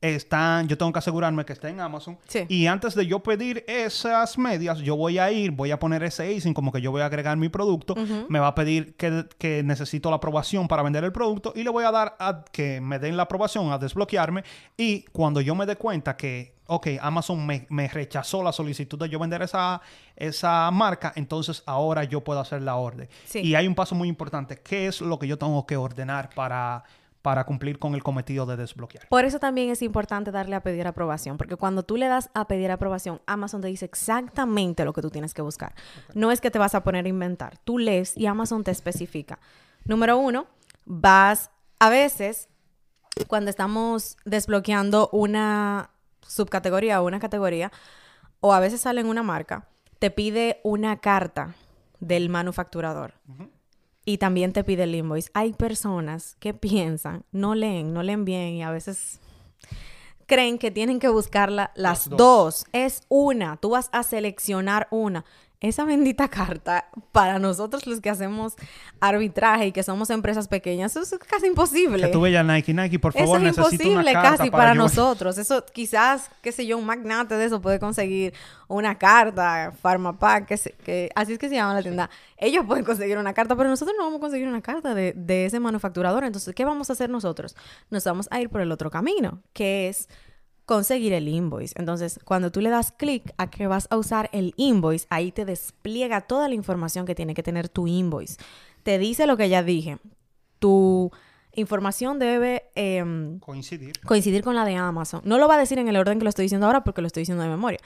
están, 0.00 0.67
yo 0.67 0.79
tengo 0.79 0.93
que 0.93 0.99
asegurarme 0.99 1.44
que 1.44 1.52
está 1.52 1.69
en 1.69 1.81
Amazon. 1.81 2.19
Sí. 2.26 2.47
Y 2.49 2.67
antes 2.67 2.94
de 2.94 3.06
yo 3.06 3.23
pedir 3.23 3.64
esas 3.69 4.38
medias, 4.38 4.79
yo 4.79 4.97
voy 4.97 5.19
a 5.19 5.31
ir, 5.31 5.50
voy 5.50 5.70
a 5.70 5.79
poner 5.79 6.02
ese 6.02 6.35
acing 6.35 6.55
como 6.55 6.73
que 6.73 6.81
yo 6.81 6.91
voy 6.91 7.02
a 7.02 7.06
agregar 7.06 7.37
mi 7.37 7.49
producto. 7.49 7.94
Me 8.29 8.38
va 8.38 8.49
a 8.49 8.55
pedir 8.55 8.94
que, 8.94 9.26
que 9.38 9.62
necesito 9.62 10.08
la 10.11 10.17
aprobación 10.17 10.69
para 10.69 10.82
vender 10.82 11.05
el 11.05 11.12
producto 11.12 11.52
y 11.55 11.62
le 11.62 11.70
voy 11.70 11.85
a 11.85 11.91
dar 11.91 12.17
a 12.19 12.44
que 12.50 12.81
me 12.81 12.99
den 12.99 13.17
la 13.17 13.25
aprobación 13.25 13.73
a 13.73 13.79
desbloquearme. 13.79 14.43
Y 14.76 15.02
cuando 15.12 15.41
yo 15.41 15.55
me 15.55 15.67
dé 15.67 15.76
cuenta 15.76 16.17
que, 16.17 16.55
ok, 16.67 16.88
Amazon 17.00 17.44
me, 17.47 17.67
me 17.69 17.88
rechazó 17.88 18.43
la 18.43 18.52
solicitud 18.52 18.99
de 18.99 19.08
yo 19.08 19.19
vender 19.19 19.43
esa, 19.43 19.82
esa 20.17 20.70
marca, 20.70 21.12
entonces 21.14 21.62
ahora 21.67 22.05
yo 22.05 22.23
puedo 22.23 22.41
hacer 22.41 22.62
la 22.62 22.76
orden. 22.76 23.08
Sí. 23.26 23.41
Y 23.41 23.55
hay 23.55 23.67
un 23.67 23.75
paso 23.75 23.94
muy 23.94 24.08
importante. 24.08 24.61
¿Qué 24.62 24.87
es 24.87 25.02
lo 25.02 25.19
que 25.19 25.26
yo 25.29 25.37
tengo 25.37 25.67
que 25.67 25.76
ordenar 25.76 26.31
para, 26.35 26.85
para 27.22 27.44
cumplir 27.44 27.78
con 27.78 27.94
el 27.94 28.02
cometido 28.02 28.46
de 28.46 28.56
desbloquear? 28.56 29.08
Por 29.08 29.25
eso 29.25 29.38
también 29.38 29.70
es 29.70 29.82
importante 29.82 30.31
darle 30.31 30.56
a 30.56 30.62
pedir 30.62 30.87
aprobación, 30.87 31.37
porque 31.37 31.56
cuando 31.56 31.82
tú 31.82 31.96
le 31.96 32.08
das 32.08 32.31
a 32.34 32.46
pedir 32.46 32.70
aprobación, 32.70 33.20
Amazon 33.26 33.61
te 33.61 33.69
dice 33.69 33.84
exactamente 33.84 34.84
lo 34.84 34.93
que 34.93 35.02
tú 35.02 35.11
tienes 35.11 35.34
que 35.34 35.43
buscar. 35.43 35.75
No 36.14 36.31
es 36.31 36.40
que 36.40 36.50
te 36.50 36.58
vas 36.58 36.75
a 36.75 36.82
poner 36.82 37.05
a 37.05 37.08
inventar, 37.08 37.58
tú 37.64 37.78
lees 37.78 38.17
y 38.17 38.26
Amazon 38.26 38.64
te 38.64 38.70
especifica. 38.70 39.38
Número 39.84 40.17
uno, 40.19 40.46
vas 40.84 41.50
a 41.78 41.90
veces, 41.90 42.49
cuando 43.26 43.50
estamos 43.50 44.16
desbloqueando 44.25 45.08
una 45.12 45.90
subcategoría 46.26 47.00
o 47.00 47.06
una 47.06 47.20
categoría, 47.20 47.73
o 48.40 48.52
a 48.52 48.61
veces 48.61 48.81
sale 48.81 49.00
en 49.00 49.06
una 49.06 49.23
marca, 49.23 49.66
te 49.99 50.11
pide 50.11 50.61
una 50.64 51.00
carta 51.00 51.55
del 52.00 52.31
manufacturador 52.31 53.14
y 54.11 54.19
también 54.19 54.53
te 54.53 54.65
pide 54.65 54.83
el 54.83 54.95
invoice. 54.95 55.31
Hay 55.35 55.53
personas 55.53 56.37
que 56.41 56.53
piensan, 56.53 57.23
no 57.31 57.55
leen, 57.55 57.93
no 57.95 58.03
leen 58.03 58.25
bien 58.25 58.55
y 58.55 58.62
a 58.65 58.71
veces 58.73 59.21
creen 60.27 60.59
que 60.59 60.73
tienen 60.73 60.99
que 60.99 61.09
buscarla 61.09 61.71
las, 61.77 62.07
Las 62.07 62.11
dos. 62.11 62.19
dos. 62.19 62.67
Es 62.73 63.03
una, 63.09 63.57
tú 63.57 63.71
vas 63.71 63.89
a 63.93 64.03
seleccionar 64.03 64.89
una. 64.91 65.25
Esa 65.61 65.85
bendita 65.85 66.29
carta, 66.29 66.87
para 67.12 67.39
nosotros 67.39 67.87
los 67.87 68.01
que 68.01 68.09
hacemos 68.09 68.55
arbitraje 68.99 69.67
y 69.67 69.73
que 69.73 69.83
somos 69.83 70.09
empresas 70.09 70.49
pequeñas, 70.49 70.97
eso 70.97 71.17
es 71.17 71.21
casi 71.27 71.47
imposible. 71.49 72.07
Que 72.07 72.12
tú 72.12 72.23
veas 72.23 72.45
Nike, 72.47 72.73
Nike, 72.73 72.99
por 72.99 73.12
Eso 73.15 73.19
favor, 73.27 73.37
es 73.39 73.43
necesito 73.57 73.67
una 73.89 74.01
imposible 74.01 74.12
carta 74.15 74.37
casi 74.39 74.51
para, 74.51 74.75
nosotros. 74.75 75.37
Eso 75.37 75.65
quizás, 75.73 76.31
qué 76.41 76.51
sé 76.53 76.65
yo, 76.67 76.79
un 76.79 76.87
magnate 76.87 77.35
de 77.37 77.45
eso 77.45 77.61
puede 77.61 77.79
conseguir 77.79 78.33
una 78.69 78.97
carta, 78.97 79.73
Pharmapack, 79.83 80.47
que, 80.47 80.57
se- 80.57 80.73
que 80.73 81.11
así 81.15 81.35
es 81.35 81.39
que 81.39 81.51
se 81.51 81.57
llama 81.57 81.75
la 81.75 81.83
tienda. 81.83 82.09
Ellos 82.39 82.65
pueden 82.67 82.85
conseguir 82.87 83.19
una 83.19 83.35
carta, 83.35 83.55
pero 83.55 83.69
nosotros 83.69 83.95
no 83.99 84.05
vamos 84.05 84.19
a 84.19 84.21
conseguir 84.23 84.49
una 84.49 84.62
carta 84.62 84.95
de, 84.95 85.12
de 85.15 85.45
ese 85.45 85.61
manufacturador. 85.61 86.25
Entonces, 86.25 86.55
¿qué 86.55 86.65
vamos 86.65 86.89
a 86.89 86.95
hacer 86.95 87.11
nosotros? 87.11 87.55
Nos 87.91 88.03
vamos 88.05 88.29
a 88.31 88.41
ir 88.41 88.49
por 88.49 88.62
el 88.62 88.73
otro 88.73 88.91
camino, 88.91 89.43
que 89.53 89.89
es 89.89 90.09
conseguir 90.70 91.12
el 91.14 91.26
invoice. 91.26 91.75
Entonces, 91.76 92.20
cuando 92.25 92.52
tú 92.52 92.61
le 92.61 92.70
das 92.70 92.93
clic 92.93 93.34
a 93.38 93.50
que 93.50 93.67
vas 93.67 93.88
a 93.90 93.96
usar 93.96 94.31
el 94.32 94.54
invoice, 94.56 95.04
ahí 95.11 95.33
te 95.33 95.45
despliega 95.45 96.21
toda 96.21 96.49
la 96.49 96.54
información 96.54 97.06
que 97.06 97.16
tiene 97.16 97.35
que 97.35 97.42
tener 97.42 97.68
tu 97.68 97.88
invoice. 97.88 98.37
Te 98.85 98.97
dice 99.00 99.26
lo 99.26 99.37
que 99.37 99.49
ya 99.49 99.64
dije. 99.64 99.99
Tu 100.61 101.11
información 101.54 102.21
debe 102.21 102.71
em, 102.76 103.40
Coincidir. 103.40 103.99
coincidir 104.06 104.45
con 104.45 104.54
la 104.54 104.64
de 104.64 104.76
Amazon. 104.76 105.23
No 105.25 105.38
lo 105.38 105.49
va 105.49 105.56
a 105.56 105.59
decir 105.59 105.80
en 105.80 105.88
el 105.88 105.97
orden 105.97 106.18
que 106.18 106.25
lo 106.25 106.28
estoy 106.28 106.45
diciendo 106.45 106.68
ahora 106.68 106.85
porque 106.85 107.00
lo 107.00 107.09
estoy 107.09 107.23
diciendo 107.23 107.42
de 107.42 107.50
memoria. 107.50 107.80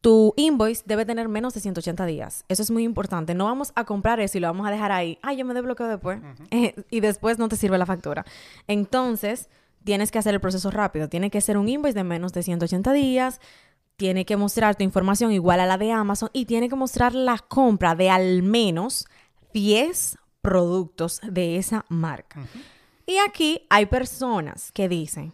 Tu 0.00 0.34
invoice 0.36 0.82
debe 0.86 1.06
tener 1.06 1.28
menos 1.28 1.54
de 1.54 1.60
180 1.60 2.06
días. 2.06 2.44
Eso 2.48 2.60
es 2.60 2.72
muy 2.72 2.82
importante. 2.82 3.36
No 3.36 3.44
vamos 3.44 3.70
a 3.76 3.84
comprar 3.84 4.18
eso 4.18 4.36
y 4.36 4.40
lo 4.40 4.48
vamos 4.48 4.66
a 4.66 4.72
dejar 4.72 4.90
ahí. 4.90 5.20
Ay, 5.22 5.36
yo 5.36 5.44
me 5.44 5.54
desbloqueo 5.54 5.86
después. 5.86 6.18
Eh, 6.50 6.74
y 6.90 6.98
después 6.98 7.38
no 7.38 7.48
te 7.48 7.54
sirve 7.54 7.78
la 7.78 7.86
factura. 7.86 8.24
Entonces, 8.66 9.48
tienes 9.84 10.10
que 10.10 10.18
hacer 10.18 10.34
el 10.34 10.40
proceso 10.40 10.70
rápido. 10.70 11.08
Tiene 11.08 11.30
que 11.30 11.40
ser 11.40 11.56
un 11.58 11.68
invoice 11.68 11.94
de 11.94 12.04
menos 12.04 12.32
de 12.32 12.42
180 12.42 12.92
días. 12.92 13.40
Tiene 13.96 14.24
que 14.24 14.36
mostrar 14.36 14.74
tu 14.74 14.82
información 14.84 15.30
igual 15.32 15.60
a 15.60 15.66
la 15.66 15.78
de 15.78 15.92
Amazon 15.92 16.30
y 16.32 16.46
tiene 16.46 16.68
que 16.68 16.74
mostrar 16.76 17.14
la 17.14 17.38
compra 17.38 17.94
de 17.94 18.10
al 18.10 18.42
menos 18.42 19.06
10 19.52 20.18
productos 20.42 21.20
de 21.22 21.56
esa 21.58 21.84
marca. 21.88 22.40
Y 23.06 23.18
aquí 23.18 23.66
hay 23.70 23.86
personas 23.86 24.72
que 24.72 24.88
dicen, 24.88 25.32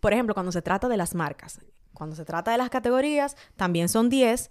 por 0.00 0.12
ejemplo, 0.12 0.34
cuando 0.34 0.52
se 0.52 0.62
trata 0.62 0.88
de 0.88 0.96
las 0.96 1.14
marcas, 1.14 1.60
cuando 1.92 2.16
se 2.16 2.24
trata 2.24 2.50
de 2.52 2.58
las 2.58 2.70
categorías, 2.70 3.36
también 3.56 3.88
son 3.88 4.08
10, 4.08 4.50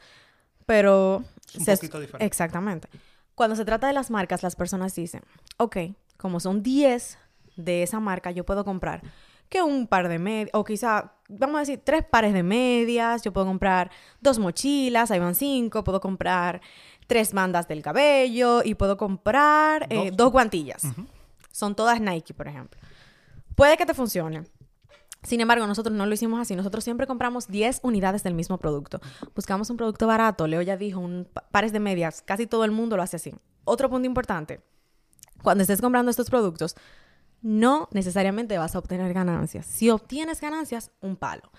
pero... 0.65 1.23
Es 1.47 1.55
un 1.55 1.65
se- 1.65 1.75
poquito 1.77 1.99
diferente. 1.99 2.25
Exactamente. 2.25 2.87
Cuando 3.33 3.55
se 3.55 3.65
trata 3.65 3.87
de 3.87 3.93
las 3.93 4.11
marcas, 4.11 4.43
las 4.43 4.55
personas 4.55 4.93
dicen, 4.93 5.21
ok, 5.57 5.77
como 6.17 6.39
son 6.39 6.61
10 6.61 7.17
de 7.63 7.83
esa 7.83 7.99
marca, 7.99 8.31
yo 8.31 8.45
puedo 8.45 8.63
comprar 8.65 9.01
que 9.49 9.61
un 9.63 9.87
par 9.87 10.07
de 10.09 10.19
medias, 10.19 10.49
o 10.53 10.63
quizá, 10.63 11.13
vamos 11.27 11.55
a 11.55 11.59
decir, 11.61 11.81
tres 11.83 12.03
pares 12.05 12.33
de 12.33 12.43
medias, 12.43 13.23
yo 13.23 13.33
puedo 13.33 13.47
comprar 13.47 13.89
dos 14.21 14.37
mochilas, 14.37 15.09
ahí 15.11 15.19
van 15.19 15.33
cinco, 15.35 15.83
puedo 15.83 15.99
comprar 15.99 16.61
tres 17.07 17.33
bandas 17.33 17.67
del 17.67 17.81
cabello 17.81 18.61
y 18.63 18.75
puedo 18.75 18.95
comprar 18.97 19.87
eh, 19.89 20.09
Dos. 20.09 20.17
dos 20.17 20.31
guantillas. 20.31 20.83
Son 21.51 21.73
todas 21.75 21.99
Nike, 21.99 22.33
por 22.35 22.47
ejemplo. 22.47 22.79
Puede 23.55 23.75
que 23.75 23.85
te 23.87 23.95
funcione. 23.95 24.43
Sin 25.23 25.41
embargo, 25.41 25.65
nosotros 25.67 25.93
no 25.95 26.05
lo 26.05 26.13
hicimos 26.13 26.39
así. 26.39 26.55
Nosotros 26.55 26.83
siempre 26.83 27.07
compramos 27.07 27.47
10 27.47 27.79
unidades 27.83 28.23
del 28.23 28.35
mismo 28.35 28.57
producto. 28.59 29.01
Buscamos 29.35 29.69
un 29.71 29.75
producto 29.77 30.05
barato. 30.07 30.47
Leo 30.47 30.61
ya 30.61 30.77
dijo, 30.77 30.99
un 30.99 31.27
pa- 31.33 31.43
pares 31.51 31.73
de 31.73 31.79
medias. 31.81 32.21
Casi 32.21 32.45
todo 32.47 32.63
el 32.63 32.71
mundo 32.71 32.95
lo 32.95 33.03
hace 33.03 33.17
así. 33.17 33.33
Otro 33.65 33.89
punto 33.89 34.05
importante. 34.05 34.61
Cuando 35.41 35.63
estés 35.63 35.81
comprando 35.81 36.09
estos 36.11 36.29
productos, 36.29 36.75
no 37.41 37.87
necesariamente 37.91 38.57
vas 38.57 38.75
a 38.75 38.79
obtener 38.79 39.13
ganancias. 39.13 39.65
Si 39.65 39.89
obtienes 39.89 40.41
ganancias, 40.41 40.91
un 41.01 41.15
palo. 41.15 41.51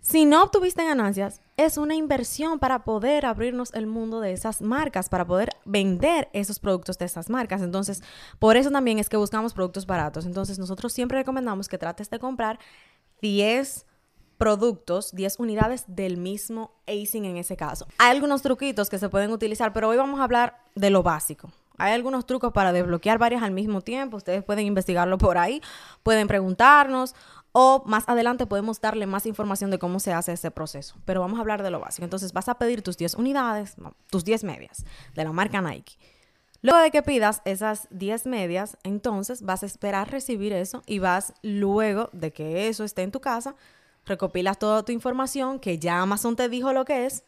Si 0.00 0.24
no 0.24 0.44
obtuviste 0.44 0.84
ganancias, 0.84 1.40
es 1.56 1.78
una 1.78 1.96
inversión 1.96 2.60
para 2.60 2.84
poder 2.84 3.26
abrirnos 3.26 3.74
el 3.74 3.88
mundo 3.88 4.20
de 4.20 4.30
esas 4.30 4.62
marcas, 4.62 5.08
para 5.08 5.26
poder 5.26 5.50
vender 5.64 6.28
esos 6.32 6.60
productos 6.60 6.96
de 6.98 7.06
esas 7.06 7.28
marcas. 7.28 7.60
Entonces, 7.60 8.04
por 8.38 8.56
eso 8.56 8.70
también 8.70 9.00
es 9.00 9.08
que 9.08 9.16
buscamos 9.16 9.52
productos 9.52 9.84
baratos. 9.84 10.24
Entonces, 10.24 10.60
nosotros 10.60 10.92
siempre 10.92 11.18
recomendamos 11.18 11.68
que 11.68 11.76
trates 11.76 12.08
de 12.08 12.20
comprar 12.20 12.60
10 13.20 13.84
productos, 14.38 15.12
10 15.12 15.40
unidades 15.40 15.84
del 15.88 16.18
mismo 16.18 16.74
acing 16.86 17.24
en 17.24 17.36
ese 17.36 17.56
caso. 17.56 17.88
Hay 17.98 18.12
algunos 18.12 18.42
truquitos 18.42 18.88
que 18.88 18.98
se 18.98 19.08
pueden 19.08 19.32
utilizar, 19.32 19.72
pero 19.72 19.88
hoy 19.88 19.96
vamos 19.96 20.20
a 20.20 20.24
hablar 20.24 20.62
de 20.76 20.90
lo 20.90 21.02
básico. 21.02 21.50
Hay 21.78 21.92
algunos 21.92 22.26
trucos 22.26 22.52
para 22.52 22.72
desbloquear 22.72 23.18
varias 23.18 23.42
al 23.42 23.52
mismo 23.52 23.80
tiempo. 23.80 24.16
Ustedes 24.16 24.42
pueden 24.44 24.66
investigarlo 24.66 25.18
por 25.18 25.38
ahí, 25.38 25.60
pueden 26.02 26.28
preguntarnos 26.28 27.14
o 27.52 27.82
más 27.86 28.06
adelante 28.06 28.44
podemos 28.44 28.82
darle 28.82 29.06
más 29.06 29.24
información 29.24 29.70
de 29.70 29.78
cómo 29.78 29.98
se 29.98 30.12
hace 30.12 30.32
ese 30.32 30.50
proceso. 30.50 30.96
Pero 31.06 31.22
vamos 31.22 31.38
a 31.38 31.40
hablar 31.40 31.62
de 31.62 31.70
lo 31.70 31.80
básico. 31.80 32.04
Entonces 32.04 32.34
vas 32.34 32.50
a 32.50 32.56
pedir 32.56 32.82
tus 32.82 32.98
10 32.98 33.14
unidades, 33.14 33.76
tus 34.10 34.24
10 34.24 34.44
medias 34.44 34.84
de 35.14 35.24
la 35.24 35.32
marca 35.32 35.62
Nike. 35.62 35.96
Luego 36.60 36.80
de 36.80 36.90
que 36.90 37.02
pidas 37.02 37.42
esas 37.44 37.88
10 37.90 38.26
medias, 38.26 38.76
entonces 38.82 39.42
vas 39.42 39.62
a 39.62 39.66
esperar 39.66 40.10
recibir 40.10 40.52
eso 40.52 40.82
y 40.84 40.98
vas 40.98 41.32
luego 41.42 42.10
de 42.12 42.32
que 42.32 42.68
eso 42.68 42.84
esté 42.84 43.02
en 43.02 43.10
tu 43.10 43.20
casa, 43.20 43.54
recopilas 44.04 44.58
toda 44.58 44.82
tu 44.82 44.92
información 44.92 45.58
que 45.58 45.78
ya 45.78 46.02
Amazon 46.02 46.36
te 46.36 46.48
dijo 46.48 46.72
lo 46.72 46.84
que 46.84 47.06
es 47.06 47.24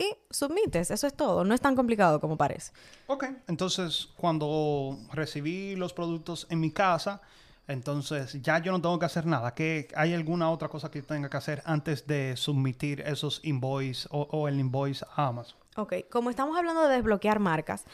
y 0.00 0.16
submites. 0.30 0.90
Eso 0.90 1.06
es 1.06 1.14
todo. 1.14 1.44
No 1.44 1.54
es 1.54 1.60
tan 1.60 1.76
complicado 1.76 2.20
como 2.20 2.36
parece. 2.36 2.72
Ok, 3.06 3.26
entonces 3.46 4.08
cuando 4.16 4.98
recibí 5.12 5.76
los 5.76 5.92
productos 5.92 6.46
en 6.48 6.58
mi 6.58 6.72
casa, 6.72 7.20
entonces 7.68 8.40
ya 8.42 8.58
yo 8.58 8.72
no 8.72 8.80
tengo 8.80 8.98
que 8.98 9.04
hacer 9.04 9.26
nada. 9.26 9.54
¿Qué, 9.54 9.88
¿Hay 9.94 10.14
alguna 10.14 10.50
otra 10.50 10.68
cosa 10.68 10.90
que 10.90 11.02
tenga 11.02 11.28
que 11.28 11.36
hacer 11.36 11.62
antes 11.66 12.06
de 12.06 12.34
submitir 12.36 13.02
esos 13.02 13.40
invoices 13.44 14.08
o, 14.10 14.48
el 14.48 14.58
invoice 14.58 15.04
a 15.14 15.28
Amazon? 15.28 15.58
Ok, 15.76 15.94
como 16.10 16.30
estamos 16.30 16.56
hablando 16.56 16.88
de 16.88 16.96
desbloquear 16.96 17.38
marcas, 17.38 17.84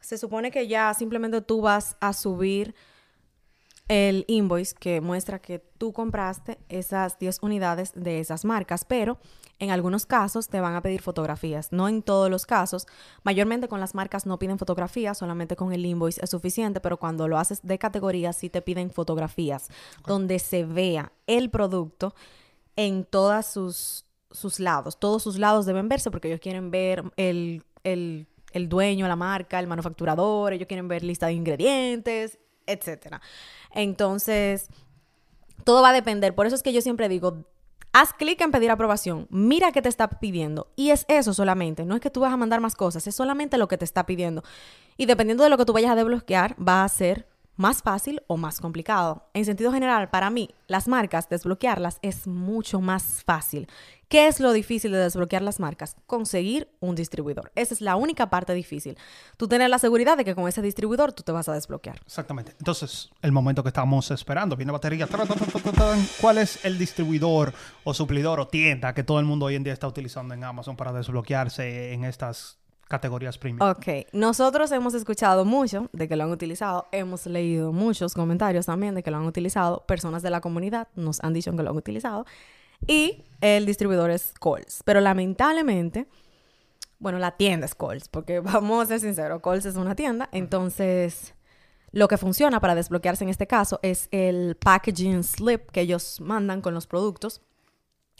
se 0.00 0.18
supone 0.18 0.52
que 0.52 0.68
ya 0.68 0.94
simplemente 0.94 1.40
tú 1.40 1.60
vas 1.60 1.96
a 2.00 2.12
subir 2.12 2.76
el 3.88 4.24
invoice 4.26 4.74
que 4.74 5.00
muestra 5.00 5.38
que 5.38 5.60
tú 5.78 5.92
compraste 5.92 6.58
esas 6.68 7.18
10 7.18 7.38
unidades 7.42 7.92
de 7.94 8.20
esas 8.20 8.44
marcas, 8.44 8.84
pero 8.84 9.18
en 9.58 9.70
algunos 9.70 10.06
casos 10.06 10.48
te 10.48 10.60
van 10.60 10.74
a 10.74 10.82
pedir 10.82 11.00
fotografías, 11.00 11.72
no 11.72 11.88
en 11.88 12.02
todos 12.02 12.28
los 12.28 12.46
casos. 12.46 12.86
Mayormente 13.22 13.68
con 13.68 13.80
las 13.80 13.94
marcas 13.94 14.26
no 14.26 14.38
piden 14.38 14.58
fotografías, 14.58 15.18
solamente 15.18 15.56
con 15.56 15.72
el 15.72 15.86
invoice 15.86 16.20
es 16.22 16.30
suficiente, 16.30 16.80
pero 16.80 16.98
cuando 16.98 17.28
lo 17.28 17.38
haces 17.38 17.60
de 17.62 17.78
categoría 17.78 18.32
sí 18.32 18.50
te 18.50 18.60
piden 18.60 18.90
fotografías 18.90 19.68
donde 20.06 20.38
se 20.40 20.64
vea 20.64 21.12
el 21.26 21.50
producto 21.50 22.14
en 22.74 23.04
todos 23.04 23.46
sus, 23.46 24.04
sus 24.30 24.58
lados. 24.58 24.98
Todos 24.98 25.22
sus 25.22 25.38
lados 25.38 25.64
deben 25.64 25.88
verse 25.88 26.10
porque 26.10 26.28
ellos 26.28 26.40
quieren 26.40 26.70
ver 26.70 27.04
el, 27.16 27.62
el, 27.84 28.26
el 28.52 28.68
dueño, 28.68 29.06
la 29.06 29.16
marca, 29.16 29.60
el 29.60 29.68
manufacturador, 29.68 30.52
ellos 30.52 30.66
quieren 30.66 30.88
ver 30.88 31.02
lista 31.02 31.28
de 31.28 31.34
ingredientes, 31.34 32.38
etcétera. 32.66 33.20
Entonces, 33.72 34.68
todo 35.64 35.82
va 35.82 35.90
a 35.90 35.92
depender. 35.92 36.34
Por 36.34 36.46
eso 36.46 36.56
es 36.56 36.62
que 36.62 36.72
yo 36.72 36.80
siempre 36.80 37.08
digo, 37.08 37.44
Haz 37.98 38.12
clic 38.12 38.38
en 38.42 38.50
pedir 38.50 38.70
aprobación, 38.70 39.26
mira 39.30 39.72
qué 39.72 39.80
te 39.80 39.88
está 39.88 40.06
pidiendo 40.08 40.70
y 40.76 40.90
es 40.90 41.06
eso 41.08 41.32
solamente, 41.32 41.86
no 41.86 41.94
es 41.94 42.02
que 42.02 42.10
tú 42.10 42.20
vas 42.20 42.30
a 42.30 42.36
mandar 42.36 42.60
más 42.60 42.74
cosas, 42.74 43.06
es 43.06 43.14
solamente 43.14 43.56
lo 43.56 43.68
que 43.68 43.78
te 43.78 43.86
está 43.86 44.04
pidiendo. 44.04 44.44
Y 44.98 45.06
dependiendo 45.06 45.44
de 45.44 45.48
lo 45.48 45.56
que 45.56 45.64
tú 45.64 45.72
vayas 45.72 45.92
a 45.92 45.94
desbloquear, 45.94 46.56
va 46.62 46.84
a 46.84 46.88
ser 46.90 47.26
más 47.56 47.82
fácil 47.82 48.22
o 48.26 48.36
más 48.36 48.60
complicado. 48.60 49.24
En 49.32 49.46
sentido 49.46 49.72
general, 49.72 50.10
para 50.10 50.28
mí, 50.28 50.50
las 50.66 50.88
marcas, 50.88 51.30
desbloquearlas 51.30 51.98
es 52.02 52.26
mucho 52.26 52.82
más 52.82 53.24
fácil. 53.24 53.66
¿Qué 54.08 54.28
es 54.28 54.38
lo 54.38 54.52
difícil 54.52 54.92
de 54.92 54.98
desbloquear 54.98 55.42
las 55.42 55.58
marcas? 55.58 55.96
Conseguir 56.06 56.68
un 56.78 56.94
distribuidor. 56.94 57.50
Esa 57.56 57.74
es 57.74 57.80
la 57.80 57.96
única 57.96 58.30
parte 58.30 58.54
difícil. 58.54 58.96
Tú 59.36 59.48
tener 59.48 59.68
la 59.68 59.80
seguridad 59.80 60.16
de 60.16 60.24
que 60.24 60.36
con 60.36 60.46
ese 60.46 60.62
distribuidor 60.62 61.12
tú 61.12 61.24
te 61.24 61.32
vas 61.32 61.48
a 61.48 61.54
desbloquear. 61.54 62.00
Exactamente. 62.06 62.54
Entonces, 62.58 63.10
el 63.20 63.32
momento 63.32 63.64
que 63.64 63.70
estamos 63.70 64.12
esperando, 64.12 64.56
viene 64.56 64.70
batería. 64.70 65.08
¿Cuál 66.20 66.38
es 66.38 66.64
el 66.64 66.78
distribuidor 66.78 67.52
o 67.82 67.94
suplidor 67.94 68.38
o 68.38 68.46
tienda 68.46 68.94
que 68.94 69.02
todo 69.02 69.18
el 69.18 69.26
mundo 69.26 69.46
hoy 69.46 69.56
en 69.56 69.64
día 69.64 69.72
está 69.72 69.88
utilizando 69.88 70.34
en 70.34 70.44
Amazon 70.44 70.76
para 70.76 70.92
desbloquearse 70.92 71.92
en 71.92 72.04
estas 72.04 72.58
categorías 72.88 73.36
premium. 73.38 73.68
Ok, 73.68 74.06
nosotros 74.12 74.70
hemos 74.70 74.94
escuchado 74.94 75.44
mucho 75.44 75.88
de 75.92 76.06
que 76.06 76.14
lo 76.14 76.24
han 76.24 76.30
utilizado, 76.30 76.86
hemos 76.92 77.26
leído 77.26 77.72
muchos 77.72 78.14
comentarios 78.14 78.66
también 78.66 78.94
de 78.94 79.02
que 79.02 79.10
lo 79.10 79.16
han 79.16 79.26
utilizado, 79.26 79.84
personas 79.86 80.22
de 80.22 80.30
la 80.30 80.40
comunidad 80.40 80.86
nos 80.94 81.22
han 81.24 81.32
dicho 81.32 81.50
que 81.56 81.62
lo 81.64 81.70
han 81.70 81.76
utilizado 81.76 82.26
y 82.86 83.24
el 83.40 83.66
distribuidor 83.66 84.10
es 84.10 84.32
Coles. 84.38 84.82
Pero 84.84 85.00
lamentablemente, 85.00 86.08
bueno, 86.98 87.18
la 87.18 87.36
tienda 87.36 87.66
es 87.66 87.74
Coles, 87.74 88.08
porque 88.08 88.40
vamos 88.40 88.84
a 88.84 88.86
ser 88.86 89.00
sinceros, 89.00 89.40
Coles 89.40 89.66
es 89.66 89.76
una 89.76 89.94
tienda. 89.94 90.28
Entonces, 90.32 91.34
lo 91.92 92.08
que 92.08 92.18
funciona 92.18 92.60
para 92.60 92.74
desbloquearse 92.74 93.24
en 93.24 93.30
este 93.30 93.46
caso 93.46 93.78
es 93.82 94.08
el 94.10 94.56
packaging 94.56 95.24
slip 95.24 95.70
que 95.70 95.82
ellos 95.82 96.20
mandan 96.20 96.60
con 96.60 96.74
los 96.74 96.86
productos, 96.86 97.42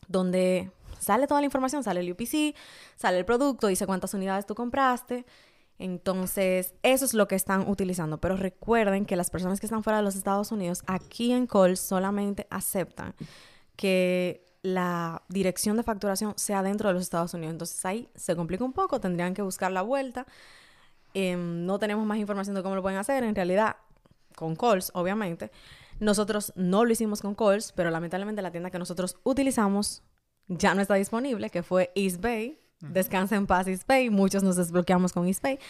donde 0.09 0.71
sale 0.99 1.27
toda 1.27 1.41
la 1.41 1.47
información, 1.47 1.83
sale 1.83 2.01
el 2.01 2.13
UPC, 2.13 2.55
sale 2.97 3.19
el 3.19 3.25
producto, 3.25 3.67
dice 3.67 3.87
cuántas 3.87 4.15
unidades 4.15 4.47
tú 4.47 4.55
compraste. 4.55 5.27
Entonces, 5.79 6.75
eso 6.83 7.05
es 7.05 7.13
lo 7.13 7.29
que 7.29 7.35
están 7.35 7.69
utilizando. 7.69 8.19
Pero 8.19 8.37
recuerden 8.37 9.05
que 9.05 9.15
las 9.15 9.31
personas 9.31 9.61
que 9.61 9.67
están 9.67 9.83
fuera 9.83 9.99
de 9.99 10.05
los 10.05 10.17
Estados 10.17 10.53
Unidos, 10.53 10.83
aquí 10.87 11.33
en 11.33 11.47
Coles 11.47 11.81
solamente 11.81 12.47
aceptan 12.49 13.15
que 13.77 14.46
la 14.67 15.23
dirección 15.29 15.77
de 15.77 15.85
facturación 15.85 16.35
sea 16.37 16.61
dentro 16.65 16.89
de 16.89 16.95
los 16.95 17.05
Estados 17.05 17.33
Unidos. 17.35 17.53
Entonces 17.53 17.85
ahí 17.85 18.09
se 18.17 18.35
complica 18.35 18.65
un 18.65 18.73
poco, 18.73 19.01
tendrían 19.01 19.33
que 19.33 19.43
buscar 19.43 19.71
la 19.71 19.83
vuelta. 19.83 20.27
Em, 21.15 21.65
no 21.65 21.79
tenemos 21.79 22.05
más 22.05 22.19
información 22.19 22.57
de 22.57 22.65
cómo 22.65 22.75
lo 22.75 22.83
pueden 22.83 22.99
hacer. 22.99 23.23
En 23.23 23.37
realidad, 23.37 23.77
con 24.35 24.57
calls, 24.57 24.91
obviamente. 24.93 25.53
Nosotros 26.01 26.53
no 26.57 26.85
lo 26.85 26.93
hicimos 26.93 27.23
con 27.23 27.37
calls, 27.37 27.71
pero 27.77 27.91
lamentablemente 27.91 28.43
la 28.43 28.51
tienda 28.51 28.73
que 28.73 28.81
nosotros 28.81 29.17
utilizamos 29.23 30.03
ya 30.49 30.75
no 30.75 30.83
está 30.83 30.95
disponible, 30.95 31.49
que 31.51 31.63
fue 31.63 31.93
EastBay. 31.95 32.59
Descansa 32.81 33.37
en 33.37 33.47
paz 33.47 33.69
EastBay. 33.69 34.11
Muchos 34.11 34.43
nos 34.43 34.57
desbloqueamos 34.57 35.13
con 35.13 35.29
EastBay. 35.29 35.61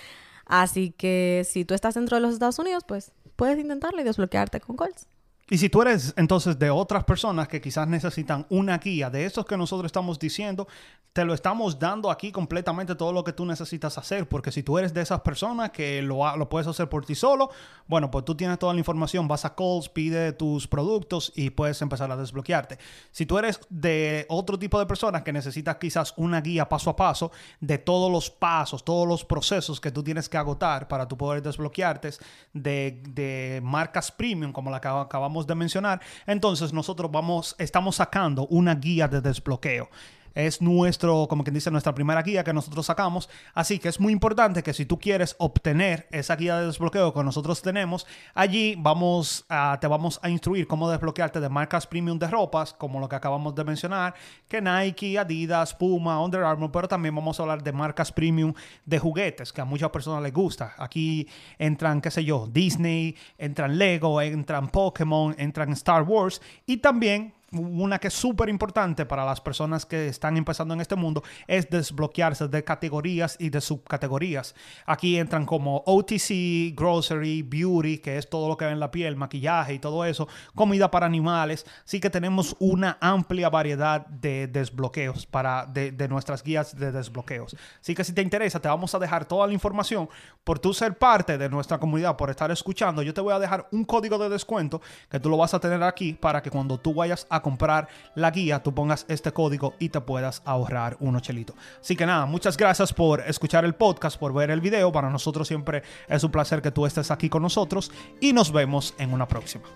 Así 0.46 0.90
que 0.92 1.46
si 1.46 1.66
tú 1.66 1.74
estás 1.74 1.94
dentro 1.94 2.16
de 2.16 2.22
los 2.22 2.32
Estados 2.32 2.58
Unidos, 2.58 2.84
pues 2.88 3.12
puedes 3.36 3.58
intentarlo 3.58 4.00
y 4.00 4.04
desbloquearte 4.04 4.60
con 4.60 4.76
calls. 4.76 5.06
Y 5.48 5.58
si 5.58 5.68
tú 5.68 5.80
eres 5.82 6.12
entonces 6.16 6.58
de 6.58 6.70
otras 6.70 7.04
personas 7.04 7.46
que 7.46 7.60
quizás 7.60 7.86
necesitan 7.86 8.46
una 8.50 8.78
guía 8.78 9.10
de 9.10 9.24
estos 9.26 9.46
que 9.46 9.56
nosotros 9.56 9.86
estamos 9.86 10.18
diciendo, 10.18 10.66
te 11.12 11.24
lo 11.24 11.32
estamos 11.32 11.78
dando 11.78 12.10
aquí 12.10 12.32
completamente 12.32 12.94
todo 12.94 13.12
lo 13.12 13.22
que 13.22 13.32
tú 13.32 13.46
necesitas 13.46 13.96
hacer, 13.96 14.28
porque 14.28 14.50
si 14.52 14.62
tú 14.62 14.76
eres 14.76 14.92
de 14.92 15.00
esas 15.00 15.20
personas 15.20 15.70
que 15.70 16.02
lo, 16.02 16.36
lo 16.36 16.48
puedes 16.48 16.66
hacer 16.66 16.88
por 16.88 17.06
ti 17.06 17.14
solo, 17.14 17.50
bueno, 17.86 18.10
pues 18.10 18.24
tú 18.24 18.34
tienes 18.34 18.58
toda 18.58 18.74
la 18.74 18.80
información, 18.80 19.28
vas 19.28 19.44
a 19.44 19.54
calls, 19.54 19.88
pide 19.88 20.32
tus 20.32 20.66
productos 20.66 21.32
y 21.36 21.50
puedes 21.50 21.80
empezar 21.80 22.10
a 22.10 22.16
desbloquearte. 22.16 22.78
Si 23.12 23.24
tú 23.24 23.38
eres 23.38 23.60
de 23.70 24.26
otro 24.28 24.58
tipo 24.58 24.78
de 24.78 24.86
personas 24.86 25.22
que 25.22 25.32
necesitas 25.32 25.76
quizás 25.76 26.12
una 26.16 26.40
guía 26.40 26.68
paso 26.68 26.90
a 26.90 26.96
paso 26.96 27.30
de 27.60 27.78
todos 27.78 28.10
los 28.10 28.30
pasos, 28.30 28.84
todos 28.84 29.06
los 29.06 29.24
procesos 29.24 29.80
que 29.80 29.92
tú 29.92 30.02
tienes 30.02 30.28
que 30.28 30.36
agotar 30.36 30.88
para 30.88 31.06
tu 31.06 31.16
poder 31.16 31.40
desbloquearte 31.40 32.10
de, 32.52 33.02
de 33.08 33.60
marcas 33.62 34.10
premium 34.10 34.52
como 34.52 34.70
la 34.70 34.80
que 34.80 34.88
acabamos 34.88 35.35
de 35.44 35.56
mencionar, 35.56 36.00
entonces 36.24 36.72
nosotros 36.72 37.10
vamos, 37.10 37.56
estamos 37.58 37.96
sacando 37.96 38.46
una 38.46 38.76
guía 38.76 39.08
de 39.08 39.20
desbloqueo 39.20 39.90
es 40.36 40.60
nuestro, 40.60 41.26
como 41.28 41.42
quien 41.42 41.54
dice, 41.54 41.70
nuestra 41.70 41.94
primera 41.94 42.22
guía 42.22 42.44
que 42.44 42.52
nosotros 42.52 42.86
sacamos. 42.86 43.28
Así 43.54 43.78
que 43.78 43.88
es 43.88 43.98
muy 43.98 44.12
importante 44.12 44.62
que 44.62 44.74
si 44.74 44.84
tú 44.84 45.00
quieres 45.00 45.34
obtener 45.38 46.06
esa 46.12 46.36
guía 46.36 46.58
de 46.58 46.66
desbloqueo 46.66 47.12
que 47.14 47.24
nosotros 47.24 47.62
tenemos, 47.62 48.06
allí 48.34 48.76
vamos 48.78 49.46
a, 49.48 49.78
te 49.80 49.86
vamos 49.86 50.20
a 50.22 50.28
instruir 50.28 50.66
cómo 50.66 50.90
desbloquearte 50.90 51.40
de 51.40 51.48
marcas 51.48 51.86
premium 51.86 52.18
de 52.18 52.28
ropas, 52.28 52.74
como 52.74 53.00
lo 53.00 53.08
que 53.08 53.16
acabamos 53.16 53.54
de 53.54 53.64
mencionar, 53.64 54.14
que 54.46 54.60
Nike, 54.60 55.18
Adidas, 55.18 55.74
Puma, 55.74 56.22
Under 56.22 56.44
Armour, 56.44 56.70
pero 56.70 56.86
también 56.86 57.14
vamos 57.14 57.40
a 57.40 57.42
hablar 57.42 57.62
de 57.62 57.72
marcas 57.72 58.12
premium 58.12 58.52
de 58.84 58.98
juguetes, 58.98 59.54
que 59.54 59.62
a 59.62 59.64
muchas 59.64 59.88
personas 59.88 60.22
les 60.22 60.34
gusta. 60.34 60.74
Aquí 60.76 61.26
entran, 61.58 62.02
qué 62.02 62.10
sé 62.10 62.22
yo, 62.22 62.46
Disney, 62.46 63.16
entran 63.38 63.78
Lego, 63.78 64.20
entran 64.20 64.68
Pokémon, 64.68 65.34
entran 65.38 65.72
Star 65.72 66.02
Wars 66.02 66.42
y 66.66 66.76
también 66.76 67.32
una 67.58 67.98
que 67.98 68.08
es 68.08 68.14
súper 68.14 68.48
importante 68.48 69.06
para 69.06 69.24
las 69.24 69.40
personas 69.40 69.86
que 69.86 70.08
están 70.08 70.36
empezando 70.36 70.74
en 70.74 70.80
este 70.80 70.96
mundo 70.96 71.22
es 71.46 71.68
desbloquearse 71.70 72.48
de 72.48 72.64
categorías 72.64 73.36
y 73.38 73.50
de 73.50 73.60
subcategorías. 73.60 74.54
Aquí 74.84 75.18
entran 75.18 75.46
como 75.46 75.82
OTC, 75.86 76.74
grocery, 76.74 77.42
beauty, 77.42 77.98
que 77.98 78.18
es 78.18 78.28
todo 78.28 78.48
lo 78.48 78.56
que 78.56 78.64
ve 78.64 78.72
en 78.72 78.80
la 78.80 78.90
piel, 78.90 79.16
maquillaje 79.16 79.74
y 79.74 79.78
todo 79.78 80.04
eso, 80.04 80.28
comida 80.54 80.90
para 80.90 81.06
animales. 81.06 81.66
Así 81.84 82.00
que 82.00 82.10
tenemos 82.10 82.56
una 82.58 82.98
amplia 83.00 83.48
variedad 83.48 84.06
de 84.06 84.46
desbloqueos 84.46 85.26
para 85.26 85.66
de, 85.66 86.08
nuestras 86.08 86.42
guías 86.42 86.76
de 86.76 86.92
desbloqueos. 86.92 87.56
Así 87.80 87.94
que 87.94 88.04
si 88.04 88.12
te 88.12 88.22
interesa, 88.22 88.60
te 88.60 88.68
vamos 88.68 88.94
a 88.94 88.98
dejar 88.98 89.24
toda 89.26 89.46
la 89.46 89.52
información 89.52 90.08
por 90.44 90.58
tú 90.58 90.72
ser 90.72 90.96
parte 90.96 91.38
de 91.38 91.48
nuestra 91.48 91.78
comunidad, 91.78 92.16
por 92.16 92.30
estar 92.30 92.50
escuchando. 92.50 93.02
Yo 93.02 93.14
te 93.14 93.20
voy 93.20 93.34
a 93.34 93.38
dejar 93.38 93.68
un 93.72 93.84
código 93.84 94.18
de 94.18 94.28
descuento 94.28 94.80
que 95.10 95.20
tú 95.20 95.28
lo 95.28 95.36
vas 95.36 95.54
a 95.54 95.60
tener 95.60 95.82
aquí 95.82 96.12
para 96.12 96.42
que 96.42 96.50
cuando 96.50 96.78
tú 96.78 96.94
vayas 96.94 97.26
a 97.30 97.40
comprar 97.46 97.86
la 98.16 98.32
guía, 98.32 98.60
tú 98.60 98.74
pongas 98.74 99.06
este 99.08 99.30
código 99.30 99.74
y 99.78 99.90
te 99.90 100.00
puedas 100.00 100.42
ahorrar 100.44 100.96
unos 100.98 101.22
chelitos. 101.22 101.54
Así 101.80 101.94
que 101.94 102.04
nada, 102.04 102.26
muchas 102.26 102.56
gracias 102.56 102.92
por 102.92 103.20
escuchar 103.20 103.64
el 103.64 103.76
podcast, 103.76 104.18
por 104.18 104.34
ver 104.34 104.50
el 104.50 104.60
video. 104.60 104.90
Para 104.90 105.10
nosotros 105.10 105.46
siempre 105.46 105.84
es 106.08 106.24
un 106.24 106.32
placer 106.32 106.60
que 106.60 106.72
tú 106.72 106.86
estés 106.86 107.12
aquí 107.12 107.28
con 107.28 107.42
nosotros 107.42 107.92
y 108.20 108.32
nos 108.32 108.50
vemos 108.50 108.94
en 108.98 109.12
una 109.12 109.28
próxima. 109.28 109.68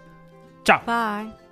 Chao. 0.64 0.80
Bye. 0.84 1.50